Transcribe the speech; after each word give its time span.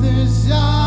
this 0.00 0.50
eyes. 0.50 0.83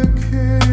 working. 0.00 0.69